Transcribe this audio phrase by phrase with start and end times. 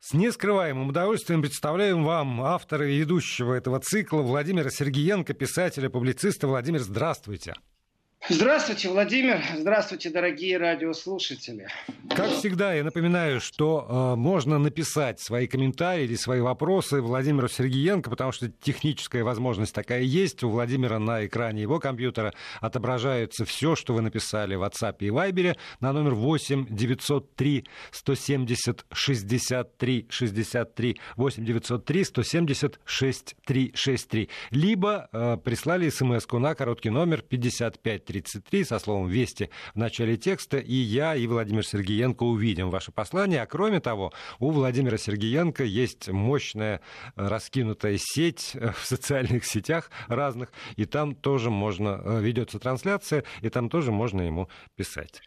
[0.00, 6.46] С нескрываемым удовольствием представляем вам автора и ведущего этого цикла Владимира Сергеенко, писателя, публициста.
[6.46, 7.54] Владимир, здравствуйте.
[8.30, 9.42] Здравствуйте, Владимир.
[9.56, 11.66] Здравствуйте, дорогие радиослушатели.
[12.14, 18.10] Как всегда, я напоминаю, что э, можно написать свои комментарии или свои вопросы Владимиру Сергеенко,
[18.10, 20.44] потому что техническая возможность такая есть.
[20.44, 25.56] У Владимира на экране его компьютера отображается все, что вы написали в WhatsApp и Viber
[25.80, 34.28] на номер 8 903 170 63 63 8 903 170 63 63.
[34.50, 40.58] Либо э, прислали смс на короткий номер 55 33 со словом «Вести» в начале текста,
[40.58, 43.42] и я, и Владимир Сергеенко увидим ваше послание.
[43.42, 46.80] А кроме того, у Владимира Сергеенко есть мощная
[47.16, 53.24] э, раскинутая сеть э, в социальных сетях разных, и там тоже можно, э, ведется трансляция,
[53.42, 55.22] и там тоже можно ему писать.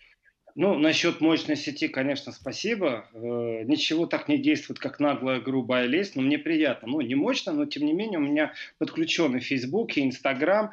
[0.55, 3.07] Ну, насчет мощной сети, конечно, спасибо.
[3.13, 6.89] Э, ничего так не действует, как наглая, грубая лесть, но мне приятно.
[6.89, 10.71] Ну, не мощно, но тем не менее у меня подключены Facebook и Instagram.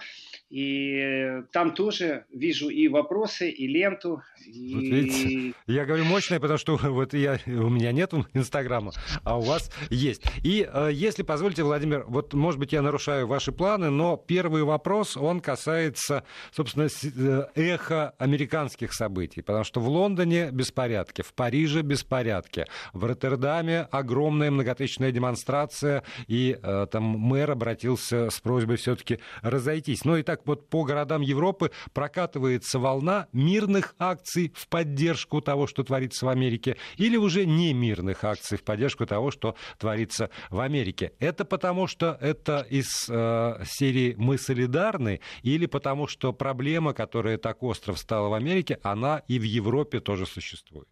[0.50, 4.22] И там тоже вижу и вопросы, и ленту.
[4.46, 4.74] И...
[4.74, 8.92] Вот видите, я говорю мощное, потому что вот я, у меня нет Инстаграма,
[9.24, 10.22] а у вас есть.
[10.42, 15.16] И э, если позволите, Владимир, вот, может быть, я нарушаю ваши планы, но первый вопрос,
[15.18, 22.66] он касается, собственно, э, эха американских событий, потому что в Лондоне беспорядки, в Париже беспорядки,
[22.94, 30.04] в Роттердаме огромная многотысячная демонстрация, и э, там мэр обратился с просьбой все-таки разойтись.
[30.04, 35.82] Ну и так вот по городам Европы прокатывается волна мирных акций в поддержку того, что
[35.82, 41.12] творится в Америке, или уже не мирных акций в поддержку того, что творится в Америке.
[41.18, 47.62] Это потому, что это из э, серии «Мы солидарны», или потому, что проблема, которая так
[47.62, 50.88] остро встала в Америке, она и в Европе тоже существует?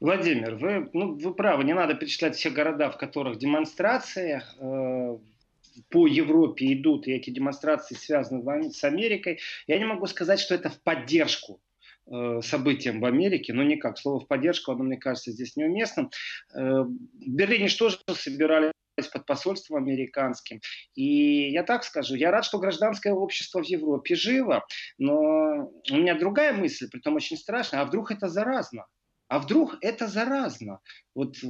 [0.00, 5.18] Владимир, вы, ну, вы правы, не надо перечислять все города, в которых демонстрации э,
[5.90, 9.40] по Европе идут, и эти демонстрации связаны с Америкой.
[9.66, 11.60] Я не могу сказать, что это в поддержку
[12.06, 13.98] э, событиям в Америке, но никак.
[13.98, 16.10] Слово в поддержку, оно, мне кажется, здесь неуместным.
[16.54, 16.90] Э, в
[17.26, 18.72] Берлине что же собирали
[19.12, 20.60] под посольством американским.
[20.94, 24.66] И я так скажу, я рад, что гражданское общество в Европе живо,
[24.98, 28.86] но у меня другая мысль, при том очень страшная, а вдруг это заразно?
[29.32, 30.80] А вдруг это заразно?
[31.14, 31.46] Вот э,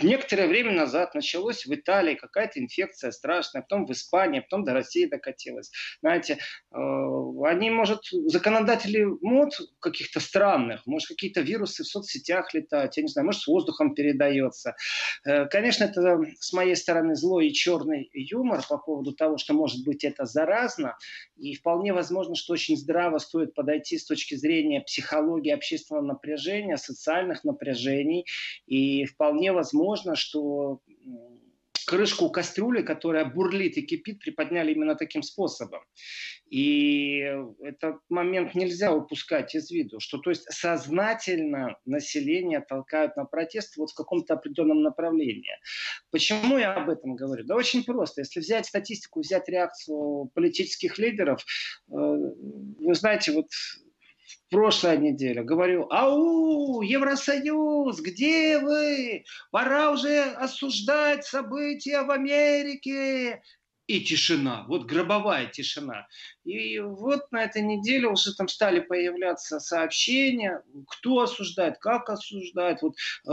[0.00, 5.06] некоторое время назад началось в Италии какая-то инфекция страшная, потом в Испании, потом до России
[5.06, 5.70] докатилась.
[6.00, 6.76] Знаете, э,
[7.44, 9.50] они, может, законодатели мод
[9.80, 14.74] каких-то странных, может, какие-то вирусы в соцсетях летают, я не знаю, может, с воздухом передается.
[15.24, 19.84] Э, конечно, это с моей стороны злой и черный юмор по поводу того, что, может
[19.84, 20.96] быть, это заразно,
[21.36, 27.44] и вполне возможно, что очень здраво стоит подойти с точки зрения психологии общественного напряжения, социальных
[27.44, 28.26] напряжений
[28.66, 30.80] и вполне возможно, что
[31.88, 35.80] крышку кастрюли, которая бурлит и кипит, приподняли именно таким способом.
[36.50, 37.20] И
[37.62, 43.90] этот момент нельзя упускать из виду, что то есть сознательно население толкают на протест вот
[43.90, 45.56] в каком-то определенном направлении.
[46.10, 47.44] Почему я об этом говорю?
[47.44, 48.20] Да очень просто.
[48.20, 53.48] Если взять статистику, взять реакцию политических лидеров, э, вы знаете, вот
[54.50, 55.42] прошлая неделя.
[55.42, 59.24] Говорю, ау, Евросоюз, где вы?
[59.50, 63.42] Пора уже осуждать события в Америке.
[63.86, 66.06] И тишина, вот гробовая тишина.
[66.44, 72.82] И вот на этой неделе уже там стали появляться сообщения, кто осуждает, как осуждает.
[72.82, 73.30] Вот э,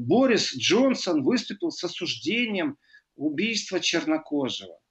[0.00, 2.78] Борис Джонсон выступил с осуждением
[3.14, 4.81] убийства чернокожего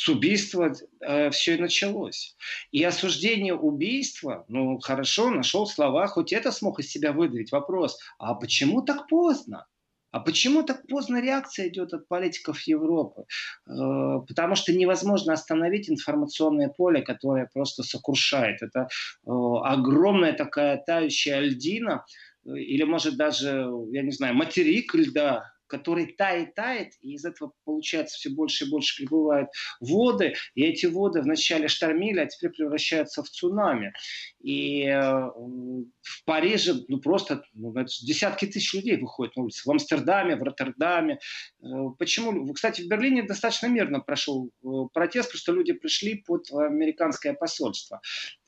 [0.00, 2.34] с убийства э, все и началось.
[2.70, 7.52] И осуждение убийства, ну хорошо, нашел слова, хоть это смог из себя выдавить.
[7.52, 9.66] Вопрос, а почему так поздно?
[10.10, 13.24] А почему так поздно реакция идет от политиков Европы?
[13.68, 18.62] Э, потому что невозможно остановить информационное поле, которое просто сокрушает.
[18.62, 18.88] Это
[19.26, 22.06] э, огромная такая тающая льдина,
[22.46, 27.52] э, или может даже, я не знаю, материк льда, который тает, тает, и из этого
[27.64, 29.48] получается все больше и больше прибывают
[29.80, 33.92] воды, и эти воды вначале штормили, а теперь превращаются в цунами.
[34.42, 37.72] И э, в Париже ну, просто ну,
[38.02, 39.62] десятки тысяч людей выходят на улицы.
[39.64, 41.18] В Амстердаме, в Роттердаме.
[41.62, 41.66] Э,
[41.98, 42.52] почему?
[42.52, 48.00] Кстати, в Берлине достаточно мирно прошел э, протест, потому что люди пришли под американское посольство.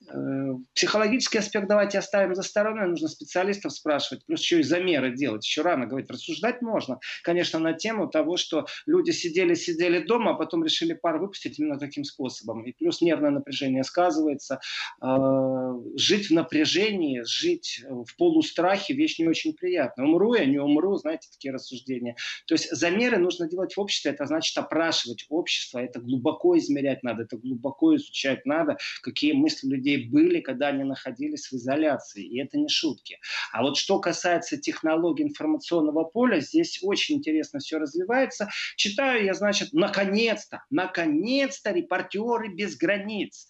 [0.09, 5.45] Э, психологический аспект давайте оставим за стороной, нужно специалистов спрашивать, плюс еще и замеры делать.
[5.45, 10.65] Еще рано говорить, рассуждать можно, конечно, на тему того, что люди сидели-сидели дома, а потом
[10.65, 12.65] решили пар выпустить именно таким способом.
[12.65, 14.61] И плюс нервное напряжение сказывается.
[15.03, 20.07] Э, жить в напряжении, жить в полустрахе вещь не очень приятная.
[20.07, 22.17] Умру я, не умру, знаете, такие рассуждения.
[22.47, 27.23] То есть замеры нужно делать в обществе, это значит опрашивать общество, это глубоко измерять надо,
[27.23, 32.25] это глубоко изучать надо, какие мысли людей были, когда они находились в изоляции.
[32.25, 33.19] И это не шутки.
[33.53, 38.49] А вот что касается технологий информационного поля, здесь очень интересно все развивается.
[38.77, 43.47] Читаю я, значит, наконец-то, наконец-то репортеры без границ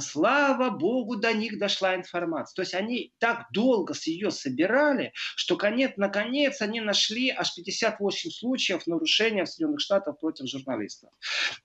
[0.00, 2.54] слава богу, до них дошла информация.
[2.54, 8.30] То есть они так долго с ее собирали, что конец, наконец они нашли аж 58
[8.30, 11.10] случаев нарушения в Соединенных Штатах против журналистов.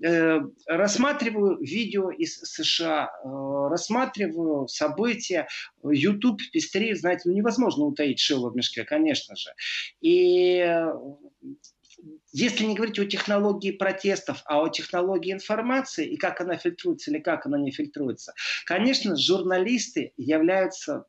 [0.03, 3.27] Э, рассматриваю видео из США, э,
[3.69, 5.47] рассматриваю события.
[5.83, 9.51] YouTube пестрит, знаете, ну невозможно утаить шило в мешке, конечно же.
[10.01, 10.65] И
[12.31, 17.19] если не говорить о технологии протестов, а о технологии информации и как она фильтруется или
[17.19, 18.33] как она не фильтруется,
[18.65, 21.05] конечно, журналисты являются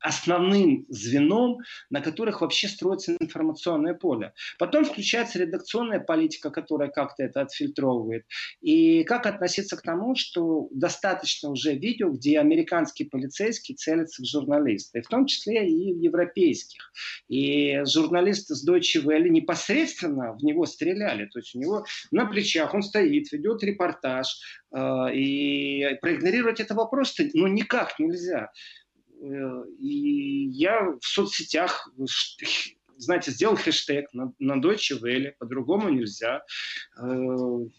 [0.00, 1.58] основным звеном,
[1.90, 4.32] на которых вообще строится информационное поле.
[4.58, 8.24] Потом включается редакционная политика, которая как-то это отфильтровывает.
[8.60, 14.98] И как относиться к тому, что достаточно уже видео, где американские полицейские целятся в журналиста,
[14.98, 16.92] и в том числе и в европейских.
[17.28, 21.26] И журналисты с Deutsche Welle непосредственно в него стреляли.
[21.26, 24.26] То есть у него на плечах он стоит, ведет репортаж,
[24.72, 28.50] э, и проигнорировать это вопрос ну, никак нельзя.
[29.20, 31.90] Э, и я в соцсетях,
[32.96, 36.42] знаете, сделал хэштег на, на Deutsche Welle, по-другому нельзя.
[36.96, 37.70] Мол,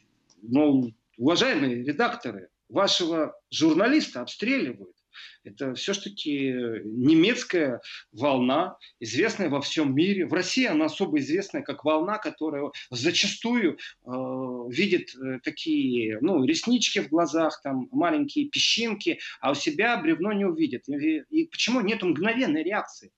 [0.88, 4.96] э, уважаемые редакторы, вашего журналиста обстреливают.
[5.44, 6.52] Это все-таки
[6.84, 7.82] немецкая
[8.12, 10.26] волна, известная во всем мире.
[10.26, 14.10] В России она особо известная как волна, которая зачастую э,
[14.70, 20.46] видит э, такие ну, реснички в глазах, там, маленькие песчинки, а у себя бревно не
[20.46, 20.88] увидит.
[20.90, 23.12] И, и почему нет мгновенной реакции?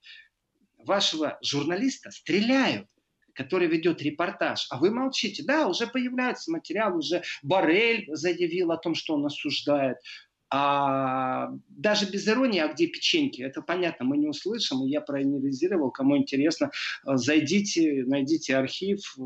[0.77, 2.87] Вашего журналиста стреляют
[3.33, 5.43] который ведет репортаж, а вы молчите.
[5.43, 9.97] Да, уже появляется материал, уже Барель заявил о том, что он осуждает.
[10.53, 15.91] А даже без иронии, а где печеньки, это понятно, мы не услышим, и я проанализировал,
[15.91, 16.71] кому интересно,
[17.05, 19.21] э, зайдите, найдите архив, э,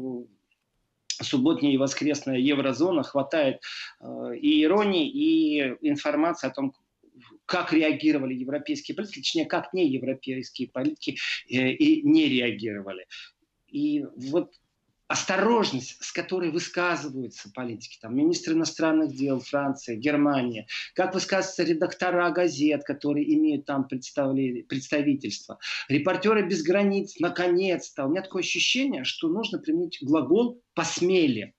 [1.23, 3.61] субботняя и воскресная еврозона, хватает
[4.01, 6.75] э, и иронии, и информации о том,
[7.47, 11.17] как реагировали европейские политики, точнее, как не европейские политики
[11.47, 13.07] и не реагировали.
[13.67, 14.53] И вот
[15.07, 22.83] осторожность, с которой высказываются политики, там, министры иностранных дел Франции, Германия, как высказываются редактора газет,
[22.83, 25.59] которые имеют там представительство,
[25.89, 28.05] репортеры без границ, наконец-то.
[28.05, 31.53] У меня такое ощущение, что нужно применить глагол «посмели»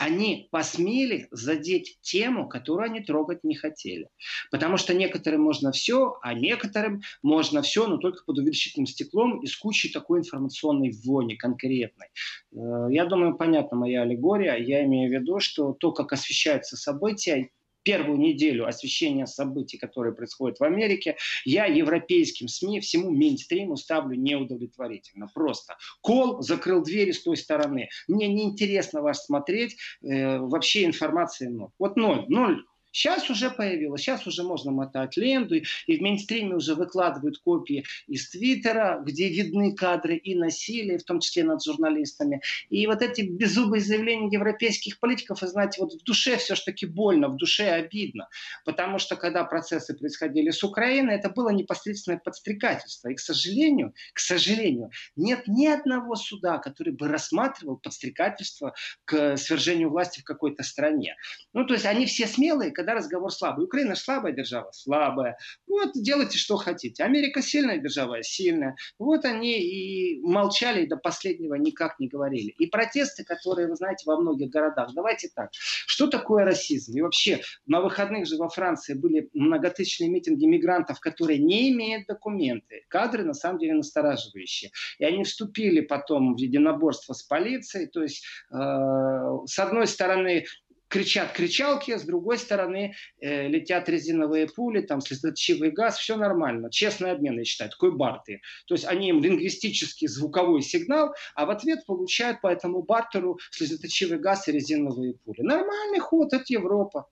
[0.00, 4.08] они посмели задеть тему, которую они трогать не хотели.
[4.50, 9.46] Потому что некоторым можно все, а некоторым можно все, но только под увеличительным стеклом и
[9.46, 12.06] с кучей такой информационной вони конкретной.
[12.52, 14.54] Э, я думаю, понятна моя аллегория.
[14.54, 17.50] Я имею в виду, что то, как освещаются события,
[17.82, 25.28] первую неделю освещения событий, которые происходят в Америке, я европейским СМИ, всему мейнстриму ставлю неудовлетворительно.
[25.32, 27.88] Просто кол закрыл двери с той стороны.
[28.08, 31.70] Мне неинтересно вас смотреть, э, вообще информации ноль.
[31.78, 36.74] Вот ноль, ноль Сейчас уже появилось, сейчас уже можно мотать ленту, и в мейнстриме уже
[36.74, 42.42] выкладывают копии из Твиттера, где видны кадры и насилия, в том числе над журналистами.
[42.68, 47.36] И вот эти беззубые заявления европейских политиков, вы знаете, вот в душе все-таки больно, в
[47.36, 48.28] душе обидно.
[48.64, 53.08] Потому что когда процессы происходили с Украиной, это было непосредственное подстрекательство.
[53.08, 59.90] И, к сожалению, к сожалению, нет ни одного суда, который бы рассматривал подстрекательство к свержению
[59.90, 61.16] власти в какой-то стране.
[61.52, 63.66] Ну, то есть они все смелые, когда разговор слабый.
[63.66, 65.36] Украина слабая держава, слабая.
[65.66, 67.04] Вот делайте, что хотите.
[67.04, 68.74] Америка сильная держава, сильная.
[68.98, 72.54] Вот они и молчали, до последнего никак не говорили.
[72.58, 74.92] И протесты, которые, вы знаете, во многих городах.
[74.94, 75.50] Давайте так.
[75.52, 76.96] Что такое расизм?
[76.96, 82.84] И вообще, на выходных же во Франции были многотысячные митинги мигрантов, которые не имеют документы.
[82.88, 84.70] Кадры, на самом деле, настораживающие.
[84.98, 87.88] И они вступили потом в единоборство с полицией.
[87.88, 90.46] То есть, э, с одной стороны,
[90.90, 96.70] кричат кричалки, с другой стороны э, летят резиновые пули, там слезоточивый газ, все нормально.
[96.70, 98.42] Честный обмен, я считаю, такой барты.
[98.66, 104.18] То есть они им лингвистический звуковой сигнал, а в ответ получают по этому бартеру слезоточивый
[104.18, 105.42] газ и резиновые пули.
[105.42, 107.06] Нормальный ход, это Европа.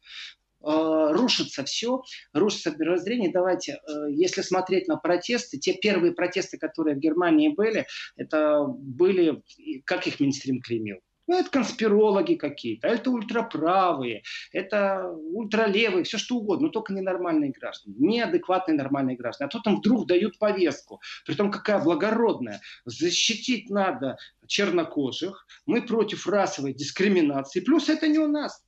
[0.61, 3.30] э, рушится все, рушится мировоззрение.
[3.32, 9.40] Давайте, э, если смотреть на протесты, те первые протесты, которые в Германии были, это были,
[9.85, 10.99] как их Минстрим клеймил?
[11.28, 17.97] Ну, это конспирологи какие-то, это ультраправые, это ультралевые, все что угодно, но только ненормальные граждане,
[17.99, 19.49] неадекватные нормальные граждане.
[19.49, 22.62] А тут им вдруг дают повестку, при том какая благородная.
[22.87, 24.16] Защитить надо
[24.47, 28.64] чернокожих, мы против расовой дискриминации, плюс это не у нас,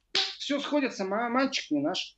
[0.50, 2.16] все сходится, мальчик не наш.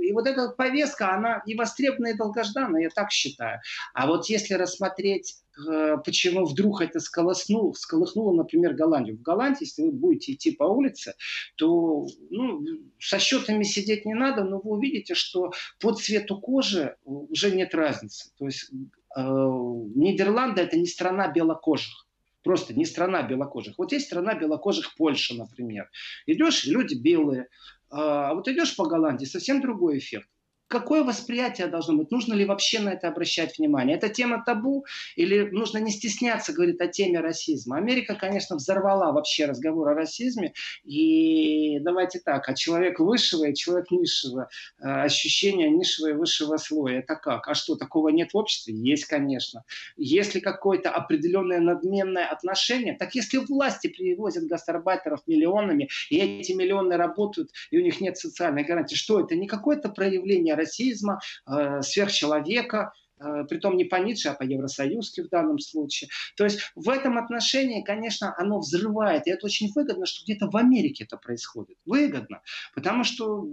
[0.00, 3.60] И вот эта повестка, она и востребованная, и долгожданная, я так считаю.
[3.94, 5.36] А вот если рассмотреть
[5.68, 9.16] э, почему вдруг это сколоснуло, сколыхнуло, например, Голландию.
[9.16, 11.14] В Голландии, если вы будете идти по улице,
[11.54, 12.64] то ну,
[12.98, 18.32] со счетами сидеть не надо, но вы увидите, что по цвету кожи уже нет разницы.
[18.38, 18.72] То есть
[19.16, 22.01] э, Нидерланды это не страна белокожих.
[22.42, 23.78] Просто не страна белокожих.
[23.78, 25.90] Вот есть страна белокожих Польша, например.
[26.26, 27.48] Идешь, люди белые.
[27.90, 30.28] А вот идешь по Голландии, совсем другой эффект
[30.72, 32.10] какое восприятие должно быть?
[32.10, 33.94] Нужно ли вообще на это обращать внимание?
[33.94, 34.86] Это тема табу
[35.16, 37.76] или нужно не стесняться говорить о теме расизма?
[37.76, 40.54] Америка, конечно, взорвала вообще разговор о расизме.
[40.82, 44.48] И давайте так, а человек высшего и человек низшего,
[44.80, 47.48] э, ощущение низшего и высшего слоя, это как?
[47.48, 48.74] А что, такого нет в обществе?
[48.74, 49.64] Есть, конечно.
[49.98, 57.50] Если какое-то определенное надменное отношение, так если власти привозят гастарбайтеров миллионами, и эти миллионы работают,
[57.70, 59.36] и у них нет социальной гарантии, что это?
[59.36, 65.28] Не какое-то проявление расизма, э, сверхчеловека, э, притом не по Ницше, а по Евросоюзке в
[65.28, 66.10] данном случае.
[66.36, 69.26] То есть в этом отношении, конечно, оно взрывает.
[69.26, 71.76] И это очень выгодно, что где-то в Америке это происходит.
[71.84, 72.40] Выгодно.
[72.74, 73.46] Потому что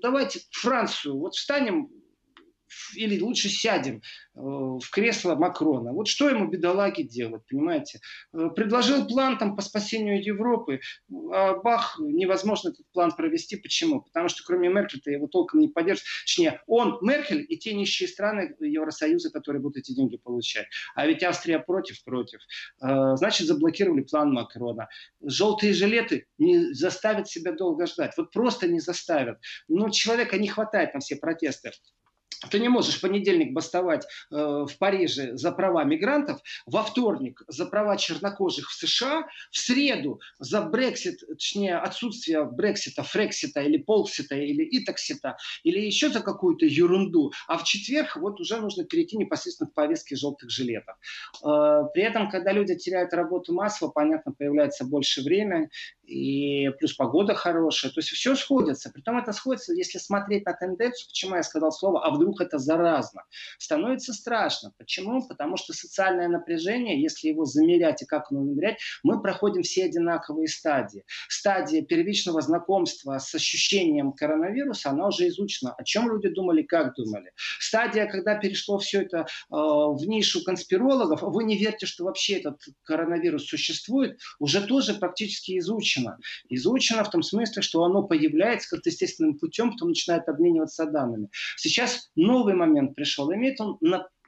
[0.00, 1.90] давайте Францию, вот встанем
[2.94, 4.00] или лучше сядем э,
[4.40, 5.92] в кресло Макрона.
[5.92, 8.00] Вот что ему, бедолаги, делать, понимаете?
[8.32, 10.80] Э, предложил план там по спасению Европы,
[11.32, 13.56] а бах, невозможно этот план провести.
[13.56, 14.02] Почему?
[14.02, 16.04] Потому что кроме Меркель-то его толком не поддержит.
[16.24, 20.66] Точнее, он, Меркель и те нищие страны Евросоюза, которые будут эти деньги получать.
[20.94, 22.40] А ведь Австрия против, против.
[22.82, 24.88] Э, значит, заблокировали план Макрона.
[25.20, 28.12] Желтые жилеты не заставят себя долго ждать.
[28.16, 29.38] Вот просто не заставят.
[29.68, 31.72] Но человека не хватает на все протесты.
[32.50, 37.66] Ты не можешь в понедельник бастовать э, в Париже за права мигрантов, во вторник за
[37.66, 44.66] права чернокожих в США, в среду за Брексит, точнее отсутствие Брексита, Фрексита или Полксита или
[44.78, 49.74] Итоксита или еще за какую-то ерунду, а в четверг вот уже нужно перейти непосредственно к
[49.74, 50.96] повестке желтых жилетов.
[51.44, 55.68] Э, при этом, когда люди теряют работу массово, понятно, появляется больше времени,
[56.06, 58.90] и плюс погода хорошая, то есть все сходится.
[58.90, 63.22] Притом это сходится, если смотреть на тенденцию, почему я сказал слово, а вдруг это заразно,
[63.58, 64.72] становится страшно.
[64.78, 65.26] Почему?
[65.26, 70.48] Потому что социальное напряжение, если его замерять и как оно замерять, мы проходим все одинаковые
[70.48, 71.04] стадии.
[71.28, 75.74] Стадия первичного знакомства с ощущением коронавируса, она уже изучена.
[75.74, 77.32] О чем люди думали, как думали.
[77.58, 82.60] Стадия, когда перешло все это э, в нишу конспирологов, вы не верьте, что вообще этот
[82.84, 86.18] коронавирус существует, уже тоже практически изучено.
[86.48, 91.28] Изучено в том смысле, что оно появляется как-то естественным путем, потом начинает обмениваться данными.
[91.56, 93.32] Сейчас новый момент пришел.
[93.32, 93.78] Имеет он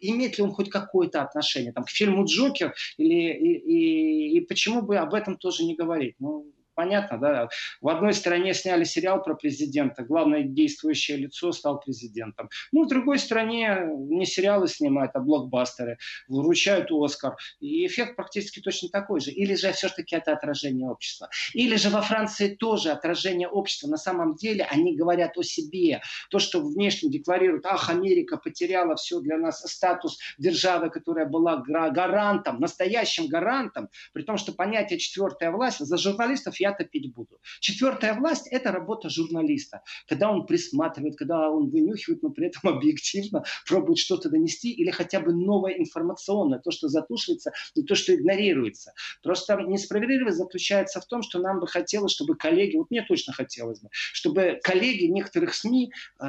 [0.00, 4.82] имеет ли он хоть какое-то отношение там, к фильму «Джокер» или, и, и, и почему
[4.82, 6.16] бы об этом тоже не говорить?
[6.18, 7.48] Ну, понятно, да.
[7.80, 12.48] В одной стране сняли сериал про президента, главное действующее лицо стал президентом.
[12.72, 17.36] Ну, в другой стране не сериалы снимают, а блокбастеры, вручают Оскар.
[17.60, 19.30] И эффект практически точно такой же.
[19.30, 21.28] Или же все-таки это отражение общества.
[21.52, 23.88] Или же во Франции тоже отражение общества.
[23.88, 26.00] На самом деле они говорят о себе.
[26.30, 32.60] То, что внешне декларируют, ах, Америка потеряла все для нас, статус державы, которая была гарантом,
[32.60, 37.40] настоящим гарантом, при том, что понятие четвертая власть за журналистов я топить буду.
[37.60, 39.82] Четвертая власть– это работа журналиста.
[40.08, 45.20] Когда он присматривает, когда он вынюхивает, но при этом объективно пробует что-то донести или хотя
[45.20, 48.92] бы новое информационное, то, что затушивается и то, что игнорируется.
[49.22, 53.80] Просто несправедливость заключается в том, что нам бы хотелось, чтобы коллеги, вот мне точно хотелось
[53.80, 56.24] бы, чтобы коллеги некоторых СМИ э,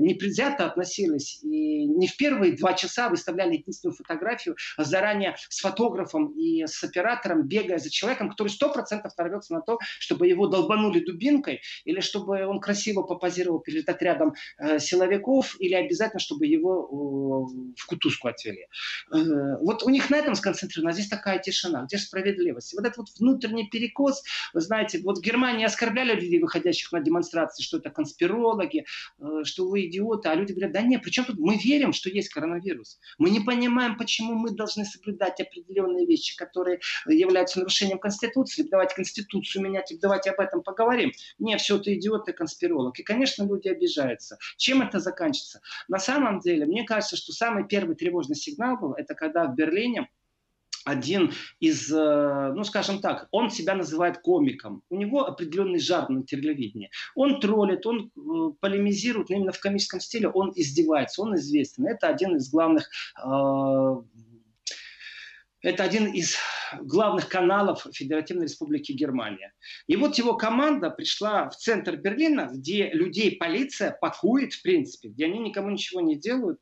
[0.00, 6.32] непредвзято относились и не в первые два часа выставляли единственную фотографию, а заранее с фотографом
[6.38, 11.00] и с оператором, бегая за человеком, который сто процентов нарвется на то, чтобы его долбанули
[11.00, 17.72] дубинкой, или чтобы он красиво попозировал перед отрядом э, силовиков, или обязательно, чтобы его э,
[17.76, 18.66] в кутузку отвели.
[19.12, 22.74] Э, вот у них на этом сконцентрировано, а здесь такая тишина, где справедливость.
[22.74, 24.22] Вот этот вот внутренний перекос,
[24.54, 28.84] вы знаете, вот в Германии оскорбляли людей, выходящих на демонстрации, что это конспирологи,
[29.18, 32.28] э, что вы идиоты, а люди говорят, да нет, причем тут мы верим, что есть
[32.28, 32.98] коронавирус.
[33.18, 39.26] Мы не понимаем, почему мы должны соблюдать определенные вещи, которые являются нарушением Конституции, давать Конституцию
[39.46, 41.12] Конституцию менять, так давайте об этом поговорим.
[41.38, 42.98] Не, все, ты идиот, ты конспиролог.
[42.98, 44.38] И, конечно, люди обижаются.
[44.56, 45.60] Чем это заканчивается?
[45.88, 50.08] На самом деле, мне кажется, что самый первый тревожный сигнал был, это когда в Берлине
[50.84, 54.82] один из, э, ну скажем так, он себя называет комиком.
[54.88, 56.90] У него определенный жар на телевидении.
[57.16, 61.86] Он троллит, он э, полемизирует, но именно в комическом стиле он издевается, он известен.
[61.86, 62.88] Это один из главных
[63.18, 63.26] э,
[65.66, 66.36] это один из
[66.80, 69.52] главных каналов Федеративной Республики Германия.
[69.88, 75.24] И вот его команда пришла в центр Берлина, где людей полиция пакует, в принципе, где
[75.24, 76.60] они никому ничего не делают.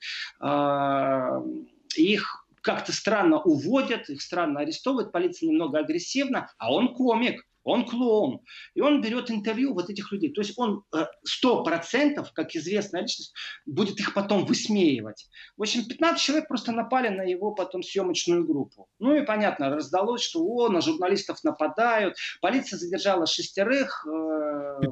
[1.96, 8.40] Их как-то странно уводят, их странно арестовывают, полиция немного агрессивна, а он комик он клоун.
[8.74, 10.32] И он берет интервью вот этих людей.
[10.32, 13.34] То есть он э, сто процентов, как известная личность,
[13.66, 15.28] будет их потом высмеивать.
[15.56, 18.88] В общем, 15 человек просто напали на его потом съемочную группу.
[18.98, 22.16] Ну и понятно, раздалось, что о, на журналистов нападают.
[22.40, 24.06] Полиция задержала шестерых.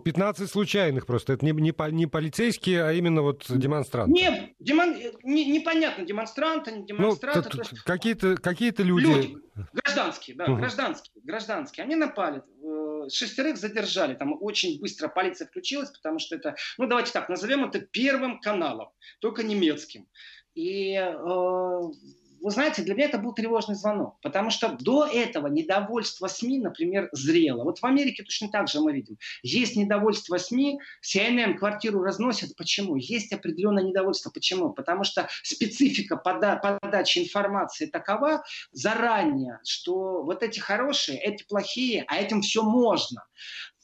[0.04, 1.34] 15 э, случайных просто.
[1.34, 4.12] Это не, не, не полицейские, а именно вот демонстранты.
[4.12, 4.96] Не, демон...
[5.22, 7.50] не, непонятно, демонстранты, не демонстранты.
[7.52, 9.06] Ну, какие-то, какие-то люди...
[9.06, 10.56] люди Гражданские, да, угу.
[10.56, 11.84] гражданские, гражданские.
[11.84, 17.12] Они напали, э, шестерых задержали, там очень быстро полиция включилась, потому что это, ну давайте
[17.12, 18.90] так, назовем это первым каналом,
[19.20, 20.08] только немецким.
[20.54, 21.80] И э,
[22.42, 27.08] вы знаете, для меня это был тревожный звонок, потому что до этого недовольство СМИ, например,
[27.12, 27.62] зрело.
[27.62, 29.16] Вот в Америке точно так же мы видим.
[29.44, 32.56] Есть недовольство СМИ, CNN квартиру разносят.
[32.56, 32.96] Почему?
[32.96, 34.30] Есть определенное недовольство.
[34.30, 34.72] Почему?
[34.72, 42.16] Потому что специфика пода подачи информации такова заранее, что вот эти хорошие, эти плохие, а
[42.16, 43.24] этим все можно.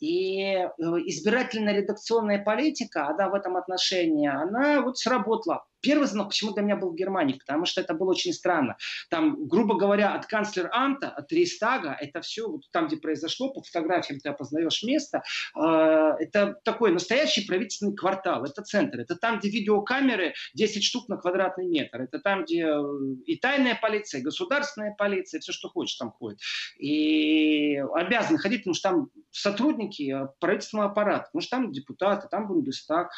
[0.01, 5.65] И э, избирательная редакционная политика, она в этом отношении, она вот сработала.
[5.81, 8.77] Первый звонок почему для меня был в Германии, потому что это было очень странно.
[9.11, 13.63] Там, грубо говоря, от канцлера Амта, от Рейстага, это все вот там, где произошло, по
[13.63, 15.23] фотографиям ты опознаешь место,
[15.57, 21.17] э, это такой настоящий правительственный квартал, это центр, это там, где видеокамеры 10 штук на
[21.17, 22.83] квадратный метр, это там, где э,
[23.27, 26.41] и тайная полиция, и государственная полиция, все, что хочешь, там ходит.
[26.79, 32.49] И обязаны ходить, потому что там сотрудники э, правительственного аппарата, потому что там депутаты, там
[32.49, 33.11] Бундестаг,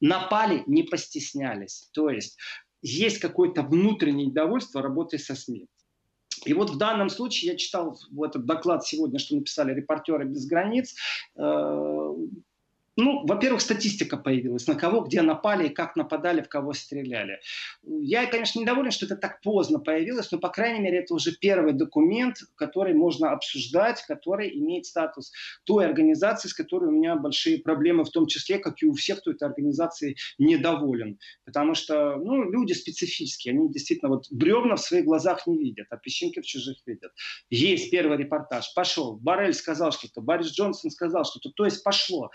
[0.00, 1.88] напали, не постеснялись.
[1.92, 2.38] То есть
[2.82, 5.68] есть какое-то внутреннее недовольство работой со СМИ.
[6.44, 10.46] И вот в данном случае я читал вот этот доклад сегодня, что написали репортеры без
[10.46, 10.94] границ.
[12.96, 17.40] Ну, во-первых, статистика появилась, на кого где напали, как нападали, в кого стреляли.
[17.82, 21.72] Я, конечно, недоволен, что это так поздно появилось, но, по крайней мере, это уже первый
[21.72, 25.32] документ, который можно обсуждать, который имеет статус
[25.64, 29.20] той организации, с которой у меня большие проблемы, в том числе, как и у всех,
[29.20, 31.18] кто этой организации недоволен.
[31.46, 35.96] Потому что, ну, люди специфические, они действительно вот бревна в своих глазах не видят, а
[35.96, 37.12] песчинки в чужих видят.
[37.48, 39.16] Есть первый репортаж, пошел.
[39.16, 42.30] Барель сказал что-то, Борис Джонсон сказал что-то, то есть пошло.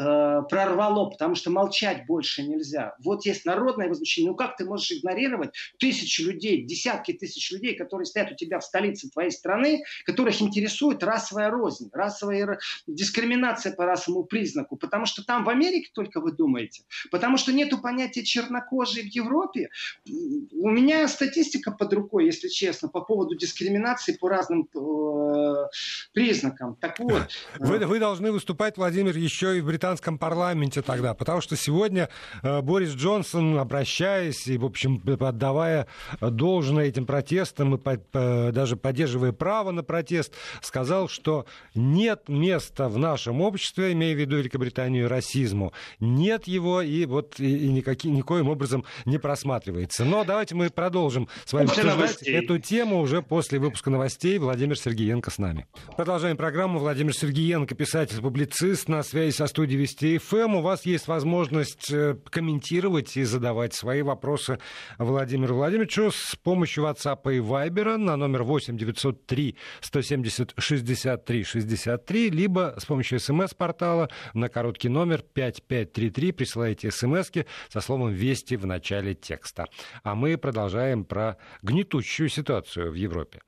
[0.00, 2.94] Э, прорвало, потому что молчать больше нельзя.
[3.04, 4.30] Вот есть народное возмущение.
[4.30, 8.64] Ну как ты можешь игнорировать тысячи людей, десятки тысяч людей, которые стоят у тебя в
[8.64, 14.76] столице твоей страны, которых интересует расовая рознь, расовая дискриминация по расовому признаку.
[14.76, 16.84] Потому что там в Америке только вы думаете.
[17.10, 19.68] Потому что нету понятия чернокожие в Европе.
[20.06, 25.66] У меня статистика под рукой, если честно, по поводу дискриминации по разным э,
[26.14, 26.76] признакам.
[26.80, 27.28] Так вот.
[27.58, 32.08] Вы, вы должны выступать, Владимир, еще и в Британии британском парламенте тогда, потому что сегодня
[32.42, 35.88] э, Борис Джонсон, обращаясь и, в общем, отдавая
[36.20, 37.80] должное этим протестам и
[38.12, 44.36] даже поддерживая право на протест, сказал, что нет места в нашем обществе, имея в виду
[44.36, 45.72] Великобританию, расизму.
[45.98, 50.04] Нет его и вот и, и никаким, никоим образом не просматривается.
[50.04, 54.38] Но давайте мы продолжим с вами обсуждать эту тему уже после выпуска новостей.
[54.38, 55.66] Владимир Сергеенко с нами.
[55.96, 56.78] Продолжаем программу.
[56.78, 60.56] Владимир Сергеенко, писатель-публицист, на связи со студией Вести ФМ.
[60.56, 64.58] У вас есть возможность э, комментировать и задавать свои вопросы
[64.98, 72.74] Владимиру Владимировичу с помощью WhatsApp и Viber на номер 8 903 170 63 63, либо
[72.78, 77.30] с помощью смс-портала на короткий номер 5533 присылаете смс
[77.70, 79.64] со словом «Вести» в начале текста.
[80.02, 83.40] А мы продолжаем про гнетущую ситуацию в Европе.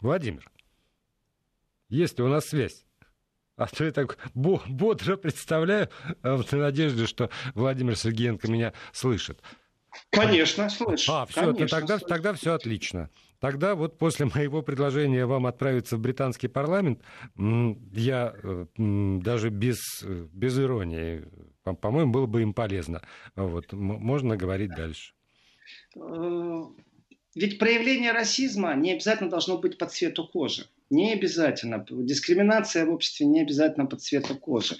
[0.00, 0.50] Владимир,
[1.90, 2.86] есть ли у нас связь?
[3.60, 5.90] А то я так бодро представляю,
[6.22, 9.42] э, в надежде, что Владимир Сергеенко меня слышит.
[10.08, 11.12] Конечно, слышу.
[11.12, 12.08] А, все, Конечно, тогда, слышу.
[12.08, 13.10] тогда все отлично.
[13.38, 17.02] Тогда вот после моего предложения вам отправиться в британский парламент,
[17.36, 21.26] я э, даже без, без иронии,
[21.62, 23.02] по-моему, было бы им полезно.
[23.36, 25.12] Вот, можно говорить дальше.
[25.96, 26.62] Э,
[27.34, 30.64] ведь проявление расизма не обязательно должно быть по цвету кожи.
[30.90, 31.86] Не обязательно.
[31.88, 34.76] Дискриминация в обществе не обязательно по цвету кожи.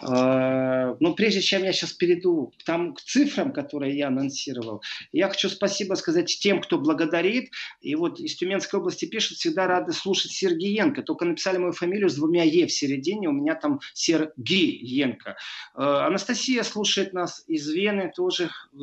[0.00, 5.28] А, но прежде чем я сейчас перейду к, там, к цифрам, которые я анонсировал, я
[5.28, 7.52] хочу спасибо сказать тем, кто благодарит.
[7.80, 11.02] И вот из Тюменской области пишут, всегда рады слушать Сергеенко.
[11.02, 15.36] Только написали мою фамилию с двумя «е» в середине, у меня там Сергеенко.
[15.74, 18.76] А, Анастасия слушает нас из Вены, тоже э,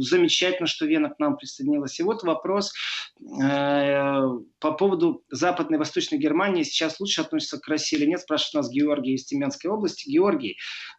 [0.00, 1.98] замечательно, что Вена к нам присоединилась.
[1.98, 2.74] И вот вопрос
[3.20, 4.22] э,
[4.58, 8.70] по поводу Западной и Восточной Германия сейчас лучше относится к России или нет, спрашивает нас
[8.70, 10.10] Георгий из Тюменской области.
[10.10, 10.58] Георгий,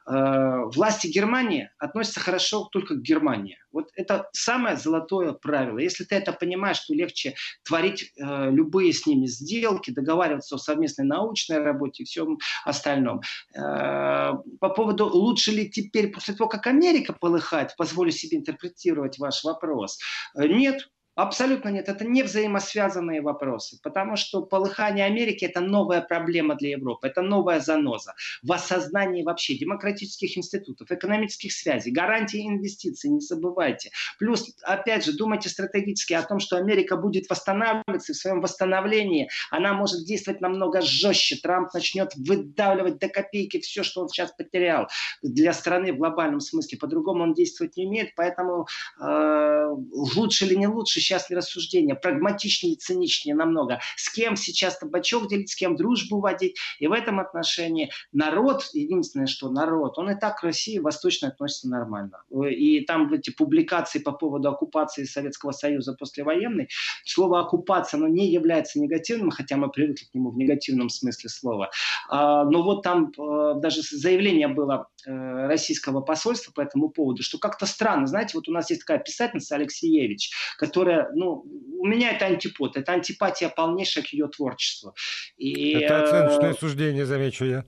[0.09, 3.57] э, власти Германии относятся хорошо только к Германии.
[3.73, 5.79] Вот это самое золотое правило.
[5.79, 11.05] Если ты это понимаешь, то легче творить э, любые с ними сделки, договариваться о совместной
[11.05, 13.21] научной работе и всем остальном.
[13.53, 19.43] Э, по поводу, лучше ли теперь после того, как Америка полыхает, позволю себе интерпретировать ваш
[19.43, 19.99] вопрос.
[20.35, 26.53] Э, нет, Абсолютно нет, это не взаимосвязанные вопросы, потому что полыхание Америки– это новая проблема
[26.53, 33.19] для Европы, это новая заноза в осознании вообще демократических институтов, экономических связей, гарантии инвестиций, не
[33.19, 33.89] забывайте.
[34.19, 39.31] Плюс, опять же, думайте стратегически о том, что Америка будет восстанавливаться, и в своем восстановлении
[39.49, 41.37] она может действовать намного жестче.
[41.37, 44.87] Трамп начнет выдавливать до копейки все, что он сейчас потерял
[45.23, 46.77] для страны в глобальном смысле.
[46.77, 48.67] По-другому он действовать не умеет, поэтому
[49.01, 49.67] э,
[50.15, 53.79] лучше или не лучше, сейчас не рассуждение, прагматичнее циничнее намного.
[53.95, 56.57] С кем сейчас табачок делить, с кем дружбу водить.
[56.79, 61.69] И в этом отношении народ, единственное, что народ, он и так к России восточно относится
[61.69, 62.23] нормально.
[62.49, 66.69] И там эти публикации по поводу оккупации Советского Союза послевоенной,
[67.05, 71.71] слово оккупация, оно не является негативным, хотя мы привыкли к нему в негативном смысле слова.
[72.09, 75.11] А, но вот там э, даже заявление было э,
[75.47, 79.55] российского посольства по этому поводу, что как-то странно, знаете, вот у нас есть такая писательница
[79.55, 81.45] Алексеевич, которая ну,
[81.79, 84.95] у меня это антипод, это антипатия полнейшая к ее творчеству.
[85.37, 86.53] И, это оценочное э...
[86.55, 87.65] суждение, замечу я,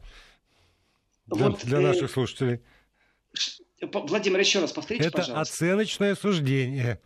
[1.27, 2.13] для, вот, для наших э...
[2.13, 2.61] слушателей.
[3.81, 5.53] Владимир, еще раз повторите, это пожалуйста.
[5.53, 6.99] Оценочное суждение.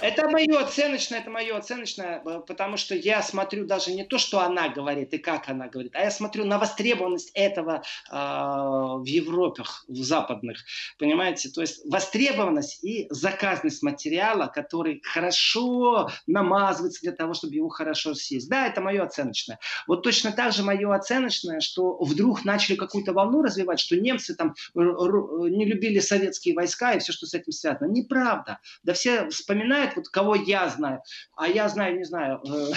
[0.00, 4.40] Это мое оценочное, это мое оценочное, э, потому что я смотрю даже не то, что
[4.40, 9.64] она говорит и как она говорит, а я смотрю на востребованность этого э, в Европе,
[9.86, 10.64] в западных,
[10.98, 11.50] понимаете?
[11.50, 18.48] То есть востребованность и заказность материала, который хорошо намазывается для того, чтобы его хорошо съесть.
[18.48, 19.58] Да, это мое оценочное.
[19.86, 24.54] Вот точно так же мое оценочное, что вдруг начали какую-то волну развивать, что немцы там
[24.74, 27.90] не любили были советские войска и все, что с этим связано.
[27.90, 28.58] Неправда.
[28.82, 31.02] Да все вспоминают, вот кого я знаю,
[31.36, 32.72] а я знаю, не знаю, э,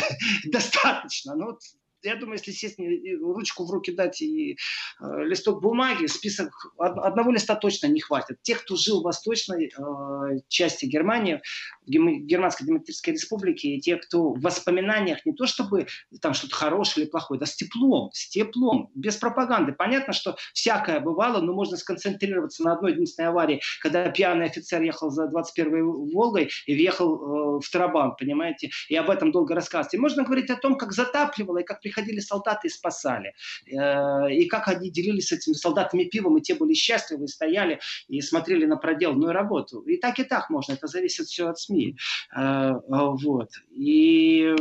[0.52, 1.36] достаточно.
[1.36, 1.58] Ну,
[2.04, 2.78] я думаю, если сесть,
[3.22, 4.58] ручку в руки дать и
[5.00, 8.42] э, листок бумаги, список одного листа точно не хватит.
[8.42, 11.42] Тех, кто жил в восточной э, части Германии,
[11.86, 15.88] в Германской Демократической Республике, и те, кто в воспоминаниях не то чтобы
[16.22, 19.74] там что-то хорошее или плохое, да с теплом, с теплом, без пропаганды.
[19.74, 25.10] Понятно, что всякое бывало, но можно сконцентрироваться на одной единственной аварии, когда пьяный офицер ехал
[25.10, 25.82] за 21-й
[26.14, 29.94] Волгой и въехал э, в Тарабан, понимаете, и об этом долго рассказывать.
[29.94, 33.34] И можно говорить о том, как затапливало и как приходили солдаты и спасали.
[33.68, 37.80] Э, и как они делились с этими солдатами пивом, и те были счастливы, и стояли
[38.08, 39.82] и смотрели на проделанную работу.
[39.82, 41.98] И так и так можно, это зависит все от СМИ.
[42.36, 43.50] Э, вот.
[43.72, 44.56] И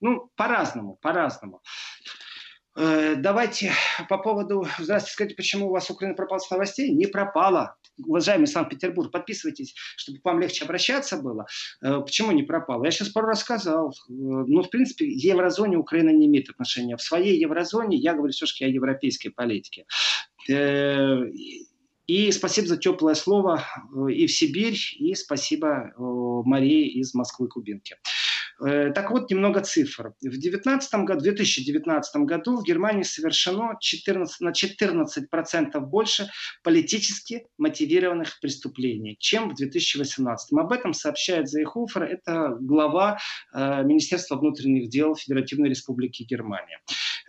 [0.00, 1.62] ну, по-разному, по-разному.
[2.76, 3.72] Э, давайте
[4.08, 4.66] по поводу...
[4.78, 6.90] Здравствуйте, скажите, почему у вас Украина пропала с новостей?
[6.90, 7.76] Не пропала.
[8.04, 11.46] Уважаемый Санкт-Петербург, подписывайтесь, чтобы вам легче обращаться было.
[11.82, 12.84] Э, почему не пропала?
[12.84, 13.90] Я сейчас пару раз сказал.
[13.90, 16.96] Э, ну, в принципе, в еврозоне Украина не имеет отношения.
[16.96, 19.86] В своей еврозоне я говорю все-таки о европейской политике.
[22.06, 23.64] И спасибо за теплое слово
[24.10, 27.94] и в Сибирь, и спасибо Марии из Москвы Кубинки.
[27.94, 27.96] Э,
[28.60, 30.12] так вот, немного цифр.
[30.20, 36.28] В 2019 году, 2019 году в Германии совершено 14, на 14% больше
[36.62, 40.52] политически мотивированных преступлений, чем в 2018.
[40.58, 43.18] Об этом сообщает Зайхофер, это глава
[43.52, 46.80] э, Министерства внутренних дел Федеративной Республики Германия.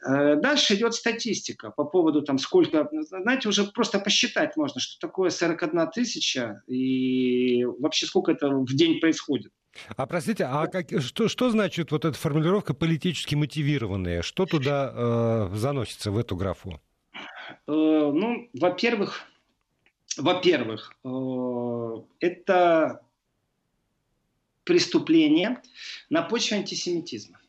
[0.07, 5.29] Э, дальше идет статистика по поводу там сколько, знаете, уже просто посчитать можно, что такое
[5.29, 9.51] 41 тысяча и вообще сколько это в день происходит.
[9.95, 14.21] А простите, а как, что, что значит вот эта формулировка политически мотивированные?
[14.21, 16.79] Что туда э, заносится в эту графу?
[17.49, 19.23] Э, ну, во-первых,
[20.17, 23.01] во-первых, э, это
[24.63, 25.61] преступление
[26.09, 27.39] на почве антисемитизма.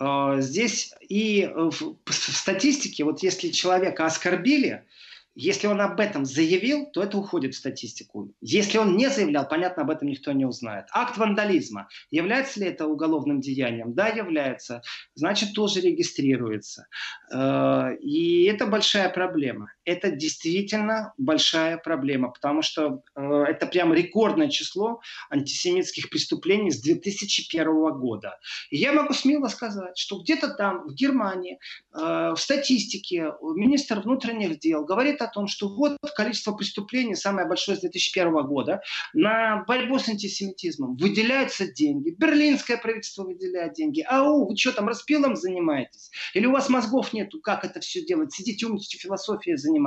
[0.00, 4.84] Э, здесь и в статистике, вот если человека оскорбили,
[5.34, 8.34] Если он об этом заявил, то это уходит в статистику.
[8.40, 10.86] Если он не заявлял, понятно, об этом никто не узнает.
[10.92, 11.88] Акт вандализма.
[12.10, 13.94] Является ли это уголовным деянием?
[13.94, 14.82] Да, является.
[15.14, 16.86] Значит, тоже регистрируется.
[17.32, 19.72] Э, и это большая проблема.
[19.90, 25.00] Это действительно большая проблема, потому что э, это прям рекордное число
[25.30, 27.64] антисемитских преступлений с 2001
[27.98, 28.38] года.
[28.70, 31.58] И я могу смело сказать, что где-то там, в Германии,
[31.92, 37.76] э, в статистике министр внутренних дел говорит о том, что вот количество преступлений самое большое
[37.76, 38.82] с 2001 года.
[39.12, 42.10] На борьбу с антисемитизмом выделяются деньги.
[42.10, 44.04] Берлинское правительство выделяет деньги.
[44.08, 46.12] Ау, вы что там распилом занимаетесь?
[46.34, 48.32] Или у вас мозгов нету, как это все делать?
[48.32, 49.79] Сидите умничайте, философией занимаетесь.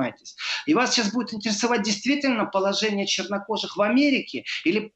[0.65, 4.93] И вас сейчас будет интересовать действительно положение чернокожих в Америке или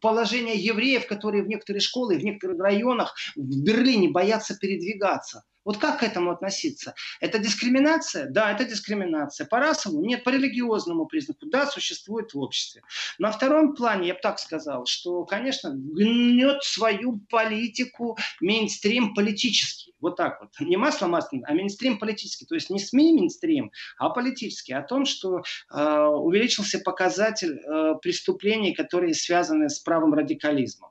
[0.00, 5.44] положение евреев, которые в некоторые школы, в некоторых районах в Берлине боятся передвигаться.
[5.64, 6.94] Вот как к этому относиться?
[7.20, 8.26] Это дискриминация?
[8.26, 9.46] Да, это дискриминация.
[9.46, 10.04] По расовому?
[10.04, 11.46] Нет, по религиозному признаку.
[11.46, 12.82] Да, существует в обществе.
[13.18, 19.94] На втором плане, я бы так сказал, что, конечно, гнет свою политику мейнстрим политический.
[20.00, 20.50] Вот так вот.
[20.60, 22.46] Не масло масляное, а мейнстрим политический.
[22.46, 24.72] То есть не СМИ мейнстрим, а политический.
[24.72, 25.42] О том, что
[25.72, 30.90] э, увеличился показатель э, преступлений, которые связаны с правым радикализмом.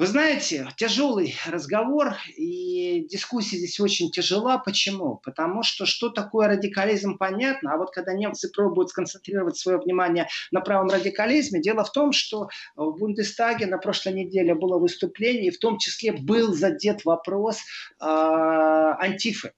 [0.00, 4.56] Вы знаете, тяжелый разговор, и дискуссия здесь очень тяжела.
[4.56, 5.20] Почему?
[5.22, 10.62] Потому что что такое радикализм, понятно, а вот когда немцы пробуют сконцентрировать свое внимание на
[10.62, 15.58] правом радикализме, дело в том, что в Бундестаге на прошлой неделе было выступление, и в
[15.58, 19.52] том числе был задет вопрос э, антифы.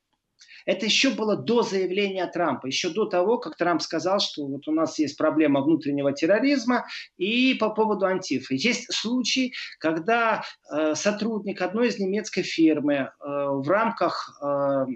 [0.67, 4.73] Это еще было до заявления Трампа, еще до того, как Трамп сказал, что вот у
[4.73, 8.55] нас есть проблема внутреннего терроризма и по поводу антифы.
[8.55, 14.87] Есть случаи, когда э, сотрудник одной из немецкой фирмы э, в рамках э,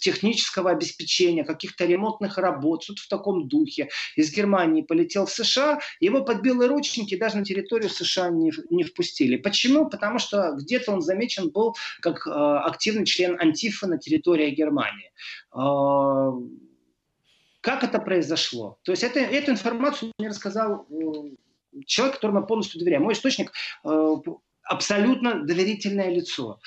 [0.00, 3.88] технического обеспечения, каких-то ремонтных работ, что-то в таком духе.
[4.16, 8.84] Из Германии полетел в США, его под белые ручники даже на территорию США не, не
[8.84, 9.36] впустили.
[9.36, 9.88] Почему?
[9.88, 15.12] Потому что где-то он замечен был как э, активный член антифа на территории Германии.
[15.54, 16.32] Э,
[17.60, 18.78] как это произошло?
[18.82, 23.02] То есть это, эту информацию мне рассказал э, человек, которому я полностью доверяю.
[23.02, 23.52] Мой источник
[23.84, 24.16] э,
[24.64, 26.60] абсолютно доверительное лицо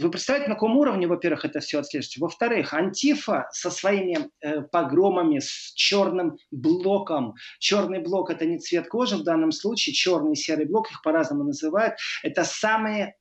[0.00, 2.20] вы представляете, на каком уровне, во-первых, это все отслеживается.
[2.20, 7.34] Во-вторых, Антифа со своими э, погромами, с черным блоком.
[7.58, 11.44] Черный блок– это не цвет кожи в данном случае, черный и серый блок, их по-разному
[11.44, 11.94] называют.
[12.22, 13.14] Это самые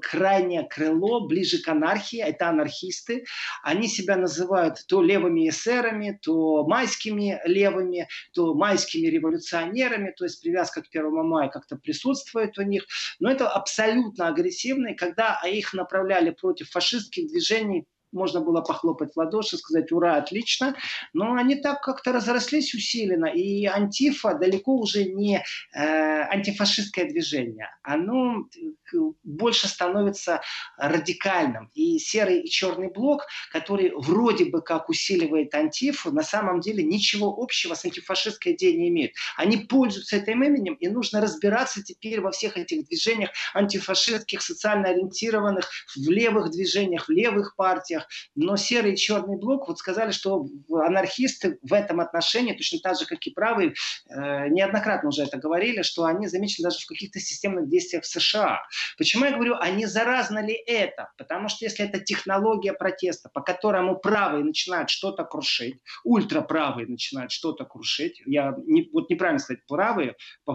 [0.00, 3.24] крайнее крыло, ближе к анархии, это анархисты.
[3.62, 10.82] Они себя называют то левыми эсерами, то майскими левыми, то майскими революционерами, то есть привязка
[10.82, 12.86] к 1 мая как-то присутствует у них.
[13.20, 19.56] Но это абсолютно агрессивные, когда их направляли против фашистских движений можно было похлопать в ладоши,
[19.58, 20.76] сказать «Ура, отлично!»,
[21.12, 25.44] но они так как-то разрослись усиленно, и антифа далеко уже не
[25.74, 27.68] э, антифашистское движение.
[27.82, 30.40] Оно э, больше становится
[30.76, 31.70] радикальным.
[31.74, 37.34] И серый и черный блок, который вроде бы как усиливает антифу, на самом деле ничего
[37.36, 39.12] общего с антифашистской идеей не имеет.
[39.36, 45.68] Они пользуются этим именем, и нужно разбираться теперь во всех этих движениях антифашистских, социально ориентированных,
[45.94, 50.46] в левых движениях, в левых партиях, партиях, но серый и черный блок вот сказали, что
[50.70, 53.74] анархисты в этом отношении, точно так же, как и правые,
[54.08, 58.60] э, неоднократно уже это говорили, что они замечены даже в каких-то системных действиях в США.
[58.96, 61.10] Почему я говорю, а не заразно ли это?
[61.16, 67.64] Потому что если это технология протеста, по которому правые начинают что-то крушить, ультраправые начинают что-то
[67.64, 70.10] крушить, я не, вот неправильно сказать, правые,
[70.46, 70.52] э,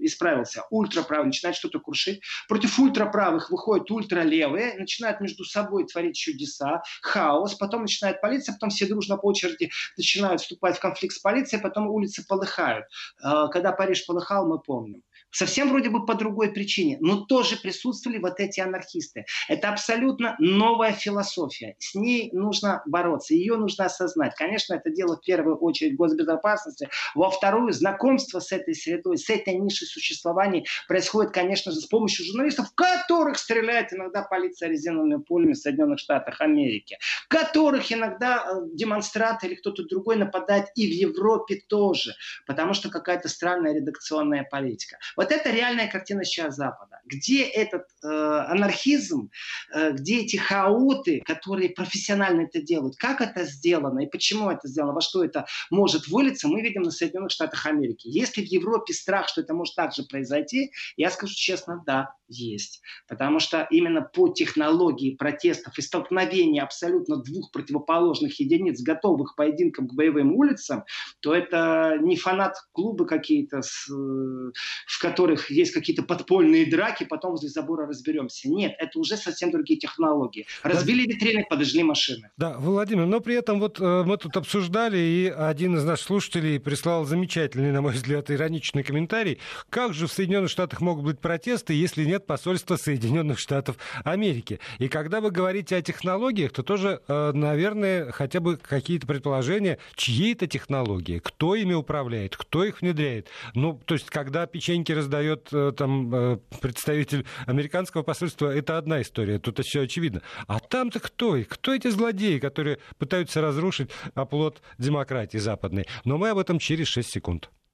[0.00, 7.54] исправился, ультраправые начинают что-то крушить, против ультраправых выходят ультралевые, начинают между собой творить чудеса, хаос,
[7.54, 11.88] потом начинает полиция, потом все дружно по очереди начинают вступать в конфликт с полицией, потом
[11.88, 12.86] улицы полыхают.
[13.22, 18.18] Э, когда Париж полыхал, мы помним совсем вроде бы по другой причине, но тоже присутствовали
[18.18, 19.24] вот эти анархисты.
[19.48, 21.74] Это абсолютно новая философия.
[21.78, 24.34] С ней нужно бороться, ее нужно осознать.
[24.36, 26.88] Конечно, это дело в первую очередь госбезопасности.
[27.14, 32.26] Во вторую, знакомство с этой средой, с этой нишей существования происходит, конечно же, с помощью
[32.26, 39.46] журналистов, которых стреляет иногда полиция резиновыми пулями в Соединенных Штатах Америки, которых иногда э, демонстранты
[39.46, 42.14] или кто-то другой нападает и в Европе тоже,
[42.46, 44.98] потому что какая-то странная редакционная политика.
[45.22, 46.98] Вот это реальная картина сейчас Запада.
[47.04, 49.30] Где этот э, анархизм,
[49.72, 54.94] э, где эти хаоты, которые профессионально это делают, как это сделано и почему это сделано,
[54.94, 58.08] во что это может вылиться, мы видим на Соединенных Штатах Америки.
[58.08, 62.80] Если в Европе страх, что это может также произойти, я скажу честно, да, есть.
[63.08, 69.88] Потому что именно по технологии протестов и столкновения абсолютно двух противоположных единиц, готовых к поединкам
[69.88, 70.84] к боевым улицам,
[71.20, 77.86] то это не фанат клубы какие-то, в которых есть какие-то подпольные драки, потом возле забора
[77.86, 78.48] разберемся.
[78.48, 80.46] Нет, это уже совсем другие технологии.
[80.62, 82.30] Разбили витрины, подожгли машины.
[82.36, 86.58] Да, Владимир, но при этом вот э, мы тут обсуждали, и один из наших слушателей
[86.60, 89.38] прислал замечательный, на мой взгляд, ироничный комментарий.
[89.70, 94.60] Как же в Соединенных Штатах могут быть протесты, если нет посольства Соединенных Штатов Америки?
[94.78, 100.32] И когда вы говорите о технологиях, то тоже, э, наверное, хотя бы какие-то предположения, чьи
[100.32, 103.28] это технологии, кто ими управляет, кто их внедряет.
[103.54, 109.58] Ну, то есть, когда печеньки раздает э, там представитель американского посольства, это одна история, тут
[109.64, 110.22] все очевидно.
[110.46, 111.36] А там-то кто?
[111.48, 115.86] Кто эти злодеи, которые пытаются разрушить оплот демократии западной?
[116.04, 117.50] Но мы об этом через 6 секунд.